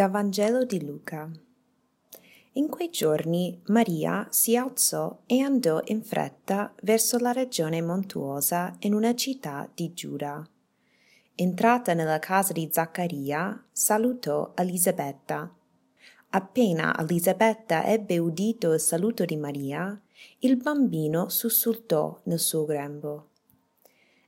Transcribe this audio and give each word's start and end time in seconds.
Da 0.00 0.08
Vangelo 0.08 0.64
di 0.64 0.82
Luca. 0.82 1.30
In 2.52 2.68
quei 2.70 2.88
giorni 2.88 3.60
Maria 3.66 4.26
si 4.30 4.56
alzò 4.56 5.18
e 5.26 5.42
andò 5.42 5.82
in 5.88 6.02
fretta 6.02 6.72
verso 6.84 7.18
la 7.18 7.32
regione 7.32 7.82
montuosa 7.82 8.74
in 8.78 8.94
una 8.94 9.14
città 9.14 9.68
di 9.74 9.92
Giuda. 9.92 10.42
Entrata 11.34 11.92
nella 11.92 12.18
casa 12.18 12.54
di 12.54 12.66
Zaccaria, 12.72 13.62
salutò 13.70 14.54
Elisabetta. 14.56 15.54
Appena 16.30 16.98
Elisabetta 16.98 17.84
ebbe 17.84 18.16
udito 18.16 18.72
il 18.72 18.80
saluto 18.80 19.26
di 19.26 19.36
Maria, 19.36 20.00
il 20.38 20.56
bambino 20.56 21.28
sussultò 21.28 22.18
nel 22.22 22.38
suo 22.38 22.64
grembo. 22.64 23.28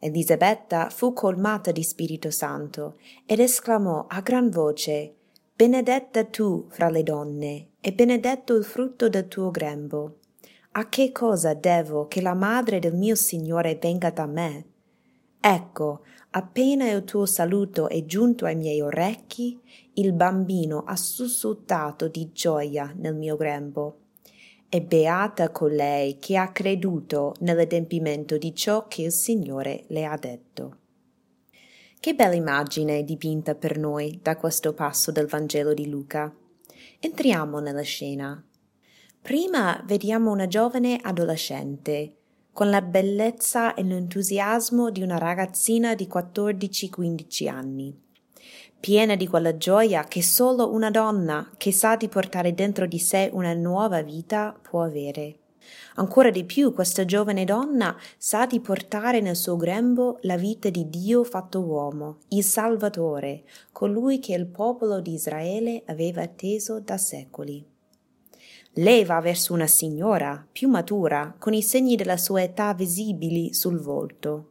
Elisabetta 0.00 0.90
fu 0.90 1.12
colmata 1.12 1.70
di 1.70 1.84
Spirito 1.84 2.32
Santo 2.32 2.98
ed 3.24 3.38
esclamò 3.38 4.06
a 4.08 4.20
gran 4.20 4.50
voce 4.50 5.14
Benedetta 5.60 6.24
tu 6.24 6.68
fra 6.70 6.88
le 6.88 7.02
donne 7.02 7.72
e 7.82 7.92
benedetto 7.92 8.54
il 8.54 8.64
frutto 8.64 9.10
del 9.10 9.28
tuo 9.28 9.50
grembo. 9.50 10.20
A 10.72 10.88
che 10.88 11.12
cosa 11.12 11.52
devo 11.52 12.08
che 12.08 12.22
la 12.22 12.32
madre 12.32 12.78
del 12.78 12.94
mio 12.94 13.14
Signore 13.14 13.76
venga 13.78 14.08
da 14.08 14.24
me? 14.24 14.64
Ecco, 15.38 16.00
appena 16.30 16.90
il 16.90 17.04
tuo 17.04 17.26
saluto 17.26 17.90
è 17.90 18.02
giunto 18.06 18.46
ai 18.46 18.56
miei 18.56 18.80
orecchi, 18.80 19.60
il 19.96 20.14
bambino 20.14 20.84
ha 20.86 20.96
sussultato 20.96 22.08
di 22.08 22.30
gioia 22.32 22.94
nel 22.96 23.14
mio 23.14 23.36
grembo 23.36 23.96
e 24.66 24.80
beata 24.80 25.50
colei 25.50 26.16
che 26.18 26.38
ha 26.38 26.52
creduto 26.52 27.34
nell'adempimento 27.40 28.38
di 28.38 28.54
ciò 28.54 28.86
che 28.88 29.02
il 29.02 29.12
Signore 29.12 29.84
le 29.88 30.06
ha 30.06 30.16
detto. 30.16 30.79
Che 32.00 32.14
bella 32.14 32.34
immagine 32.34 33.04
dipinta 33.04 33.54
per 33.54 33.76
noi 33.76 34.20
da 34.22 34.38
questo 34.38 34.72
passo 34.72 35.12
del 35.12 35.26
Vangelo 35.26 35.74
di 35.74 35.86
Luca. 35.86 36.34
Entriamo 36.98 37.58
nella 37.58 37.82
scena. 37.82 38.42
Prima 39.20 39.82
vediamo 39.84 40.30
una 40.30 40.46
giovane 40.46 40.98
adolescente, 41.02 42.16
con 42.52 42.70
la 42.70 42.80
bellezza 42.80 43.74
e 43.74 43.82
l'entusiasmo 43.82 44.88
di 44.90 45.02
una 45.02 45.18
ragazzina 45.18 45.94
di 45.94 46.08
14-15 46.10 47.48
anni 47.50 48.08
piena 48.80 49.14
di 49.14 49.28
quella 49.28 49.58
gioia 49.58 50.04
che 50.04 50.22
solo 50.22 50.72
una 50.72 50.90
donna 50.90 51.50
che 51.58 51.70
sa 51.70 51.96
di 51.96 52.08
portare 52.08 52.54
dentro 52.54 52.86
di 52.86 52.98
sé 52.98 53.28
una 53.30 53.52
nuova 53.52 54.00
vita 54.00 54.58
può 54.58 54.82
avere. 54.82 55.36
Ancora 55.94 56.30
di 56.30 56.44
più 56.44 56.72
questa 56.72 57.04
giovane 57.04 57.44
donna 57.44 57.96
sa 58.16 58.46
di 58.46 58.60
portare 58.60 59.20
nel 59.20 59.36
suo 59.36 59.56
grembo 59.56 60.18
la 60.22 60.36
vita 60.36 60.70
di 60.70 60.88
Dio 60.88 61.24
fatto 61.24 61.60
uomo, 61.60 62.18
il 62.28 62.44
Salvatore, 62.44 63.44
colui 63.72 64.18
che 64.18 64.34
il 64.34 64.46
popolo 64.46 65.00
di 65.00 65.14
Israele 65.14 65.82
aveva 65.86 66.22
atteso 66.22 66.80
da 66.80 66.96
secoli. 66.96 67.64
Lei 68.74 69.04
va 69.04 69.20
verso 69.20 69.52
una 69.52 69.66
signora 69.66 70.46
più 70.50 70.68
matura, 70.68 71.34
con 71.38 71.52
i 71.52 71.62
segni 71.62 71.96
della 71.96 72.16
sua 72.16 72.42
età 72.42 72.72
visibili 72.72 73.52
sul 73.52 73.80
volto. 73.80 74.46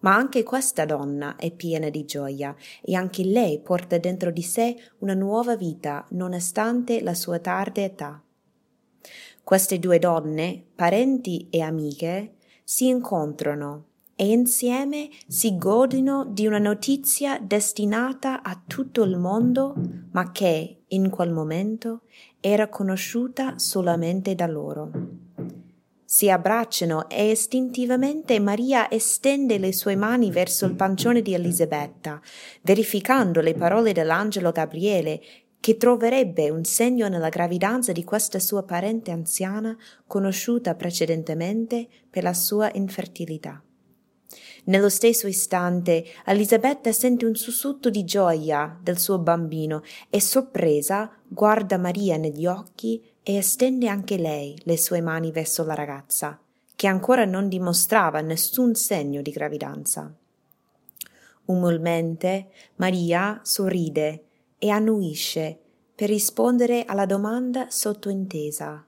Ma 0.00 0.14
anche 0.14 0.42
questa 0.42 0.84
donna 0.84 1.36
è 1.36 1.50
piena 1.52 1.88
di 1.88 2.04
gioia 2.04 2.54
e 2.80 2.94
anche 2.94 3.22
lei 3.22 3.60
porta 3.60 3.98
dentro 3.98 4.30
di 4.30 4.42
sé 4.42 4.76
una 4.98 5.14
nuova 5.14 5.56
vita 5.56 6.04
nonostante 6.10 7.00
la 7.02 7.14
sua 7.14 7.38
tarda 7.38 7.82
età. 7.82 8.22
Queste 9.50 9.80
due 9.80 9.98
donne, 9.98 10.62
parenti 10.76 11.48
e 11.50 11.60
amiche, 11.60 12.34
si 12.62 12.86
incontrano 12.86 13.86
e 14.14 14.30
insieme 14.30 15.08
si 15.26 15.58
godono 15.58 16.24
di 16.24 16.46
una 16.46 16.60
notizia 16.60 17.36
destinata 17.42 18.42
a 18.42 18.62
tutto 18.64 19.02
il 19.02 19.16
mondo, 19.16 19.74
ma 20.12 20.30
che, 20.30 20.82
in 20.86 21.10
quel 21.10 21.32
momento, 21.32 22.02
era 22.38 22.68
conosciuta 22.68 23.58
solamente 23.58 24.36
da 24.36 24.46
loro. 24.46 24.92
Si 26.04 26.30
abbracciano 26.30 27.08
e 27.08 27.32
istintivamente 27.32 28.38
Maria 28.38 28.88
estende 28.88 29.58
le 29.58 29.72
sue 29.72 29.96
mani 29.96 30.30
verso 30.30 30.64
il 30.64 30.76
pancione 30.76 31.22
di 31.22 31.34
Elisabetta, 31.34 32.20
verificando 32.62 33.40
le 33.40 33.54
parole 33.54 33.92
dell'angelo 33.92 34.52
Gabriele 34.52 35.20
che 35.60 35.76
troverebbe 35.76 36.48
un 36.48 36.64
segno 36.64 37.08
nella 37.08 37.28
gravidanza 37.28 37.92
di 37.92 38.02
questa 38.02 38.38
sua 38.38 38.62
parente 38.62 39.10
anziana 39.10 39.76
conosciuta 40.06 40.74
precedentemente 40.74 41.86
per 42.08 42.22
la 42.22 42.34
sua 42.34 42.70
infertilità. 42.72 43.62
Nello 44.64 44.88
stesso 44.88 45.26
istante 45.26 46.04
Elisabetta 46.24 46.92
sente 46.92 47.26
un 47.26 47.34
sussulto 47.34 47.90
di 47.90 48.04
gioia 48.04 48.78
del 48.82 48.98
suo 48.98 49.18
bambino 49.18 49.82
e 50.08 50.20
sorpresa 50.20 51.10
guarda 51.26 51.76
Maria 51.78 52.16
negli 52.16 52.46
occhi 52.46 53.02
e 53.22 53.36
estende 53.36 53.88
anche 53.88 54.16
lei 54.16 54.58
le 54.64 54.78
sue 54.78 55.00
mani 55.00 55.30
verso 55.32 55.64
la 55.64 55.74
ragazza, 55.74 56.40
che 56.74 56.86
ancora 56.86 57.24
non 57.24 57.48
dimostrava 57.48 58.20
nessun 58.20 58.74
segno 58.74 59.20
di 59.20 59.30
gravidanza. 59.30 60.14
Umilmente 61.46 62.50
Maria 62.76 63.40
sorride 63.42 64.26
e 64.62 64.68
annuisce 64.68 65.58
per 65.94 66.10
rispondere 66.10 66.84
alla 66.84 67.06
domanda 67.06 67.70
sottointesa. 67.70 68.86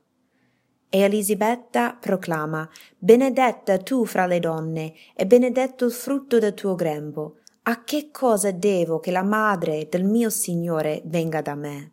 E 0.88 0.98
Elisabetta 0.98 1.96
proclama 1.98 2.68
Benedetta 2.98 3.78
tu 3.78 4.04
fra 4.04 4.26
le 4.26 4.38
donne 4.38 4.92
e 5.14 5.26
benedetto 5.26 5.86
il 5.86 5.92
frutto 5.92 6.38
del 6.38 6.52
tuo 6.52 6.74
grembo. 6.74 7.38
A 7.62 7.82
che 7.84 8.10
cosa 8.10 8.50
devo 8.50 9.00
che 9.00 9.10
la 9.10 9.22
madre 9.22 9.88
del 9.88 10.04
mio 10.04 10.28
Signore 10.28 11.00
venga 11.06 11.40
da 11.40 11.54
me? 11.54 11.92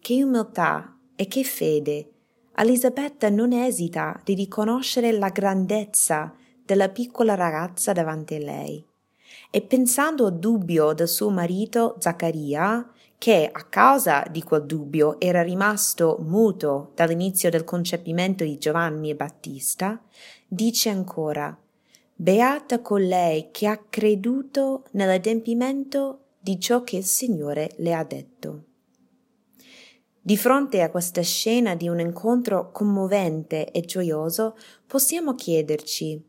Che 0.00 0.24
umiltà 0.24 0.98
e 1.14 1.28
che 1.28 1.44
fede! 1.44 2.10
Elisabetta 2.56 3.30
non 3.30 3.52
esita 3.52 4.20
di 4.24 4.34
riconoscere 4.34 5.12
la 5.12 5.28
grandezza 5.28 6.34
della 6.64 6.88
piccola 6.88 7.36
ragazza 7.36 7.92
davanti 7.92 8.34
a 8.34 8.38
lei. 8.38 8.89
E 9.50 9.62
pensando 9.62 10.26
al 10.26 10.38
dubbio 10.38 10.92
del 10.92 11.08
suo 11.08 11.30
marito 11.30 11.96
Zaccaria, 11.98 12.90
che 13.18 13.50
a 13.52 13.64
causa 13.64 14.24
di 14.30 14.42
quel 14.42 14.64
dubbio 14.64 15.20
era 15.20 15.42
rimasto 15.42 16.18
muto 16.20 16.92
dall'inizio 16.94 17.50
del 17.50 17.64
concepimento 17.64 18.44
di 18.44 18.56
Giovanni 18.56 19.10
e 19.10 19.14
Battista, 19.14 20.02
dice 20.46 20.88
ancora 20.88 21.56
Beata 22.14 22.80
colei 22.80 23.48
che 23.50 23.66
ha 23.66 23.78
creduto 23.88 24.84
nell'adempimento 24.92 26.24
di 26.38 26.60
ciò 26.60 26.82
che 26.82 26.98
il 26.98 27.04
Signore 27.04 27.72
le 27.76 27.94
ha 27.94 28.04
detto. 28.04 28.64
Di 30.20 30.36
fronte 30.36 30.82
a 30.82 30.90
questa 30.90 31.22
scena 31.22 31.74
di 31.74 31.88
un 31.88 31.98
incontro 31.98 32.70
commovente 32.72 33.70
e 33.70 33.80
gioioso, 33.80 34.54
possiamo 34.86 35.34
chiederci 35.34 36.22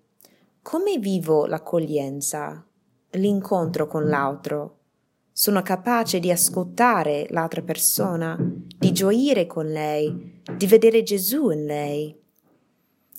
come 0.61 0.97
vivo 0.97 1.45
l'accoglienza, 1.45 2.65
l'incontro 3.11 3.87
con 3.87 4.07
l'altro? 4.07 4.77
Sono 5.31 5.61
capace 5.61 6.19
di 6.19 6.29
ascoltare 6.29 7.25
l'altra 7.29 7.61
persona, 7.61 8.37
di 8.39 8.91
gioire 8.91 9.47
con 9.47 9.65
lei, 9.67 10.41
di 10.55 10.67
vedere 10.67 11.03
Gesù 11.03 11.49
in 11.49 11.65
lei. 11.65 12.19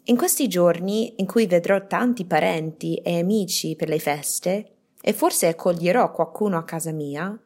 In 0.05 0.17
questi 0.17 0.49
giorni 0.49 1.15
in 1.17 1.27
cui 1.27 1.47
vedrò 1.47 1.87
tanti 1.87 2.25
parenti 2.25 2.97
e 2.97 3.19
amici 3.19 3.77
per 3.77 3.89
le 3.89 3.99
feste, 3.99 4.73
e 5.01 5.13
forse 5.13 5.49
accoglierò 5.49 6.13
qualcuno 6.13 6.59
a 6.59 6.65
casa 6.65 6.93
mia, 6.93 7.37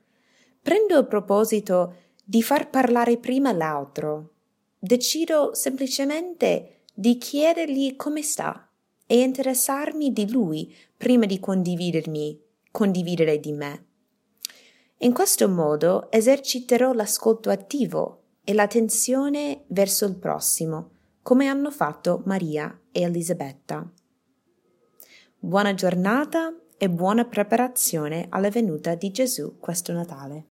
prendo 0.61 0.99
il 0.99 1.07
proposito 1.07 1.95
di 2.22 2.42
far 2.42 2.69
parlare 2.69 3.19
prima 3.19 3.53
l'altro. 3.53 4.33
Decido 4.78 5.54
semplicemente 5.54 6.83
di 6.92 7.16
chiedergli 7.19 7.97
come 7.97 8.22
sta 8.22 8.66
e 9.06 9.20
interessarmi 9.20 10.12
di 10.12 10.30
lui 10.30 10.74
prima 10.97 11.26
di 11.26 11.38
condividermi, 11.38 12.41
condividere 12.70 13.38
di 13.38 13.53
me. 13.53 13.84
In 14.98 15.12
questo 15.12 15.48
modo 15.48 16.10
eserciterò 16.10 16.92
l'ascolto 16.92 17.50
attivo 17.50 18.22
e 18.42 18.54
l'attenzione 18.54 19.64
verso 19.68 20.06
il 20.06 20.16
prossimo, 20.16 20.91
come 21.22 21.48
hanno 21.48 21.70
fatto 21.70 22.22
Maria 22.24 22.80
e 22.91 23.03
Elisabetta. 23.03 23.88
Buona 25.38 25.74
giornata 25.74 26.54
e 26.78 26.91
buona 26.91 27.24
preparazione 27.24 28.26
alla 28.30 28.50
venuta 28.50 28.94
di 28.94 29.10
Gesù 29.10 29.58
questo 29.58 29.92
Natale. 29.92 30.47